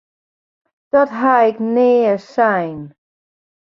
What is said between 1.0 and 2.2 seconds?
ha ik nea